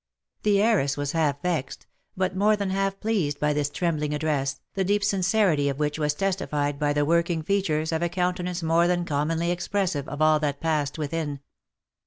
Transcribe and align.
The 0.41 0.59
heiress 0.59 0.97
was 0.97 1.11
half 1.11 1.43
vexed, 1.43 1.85
but 2.17 2.35
more 2.35 2.55
than 2.55 2.71
half 2.71 2.99
pleased 2.99 3.39
by 3.39 3.53
this 3.53 3.69
trembling 3.69 4.15
address, 4.15 4.59
the 4.73 4.83
deep 4.83 5.03
sincerity 5.03 5.69
of 5.69 5.77
which 5.77 5.99
was 5.99 6.15
testified 6.15 6.79
by 6.79 6.91
the 6.91 7.05
working 7.05 7.43
features 7.43 7.91
of 7.91 8.01
a 8.01 8.09
countenance 8.09 8.63
more 8.63 8.87
than 8.87 9.05
commonly 9.05 9.51
expressive 9.51 10.09
of 10.09 10.19
all 10.19 10.39
that 10.39 10.59
passed 10.59 10.97
within. 10.97 11.41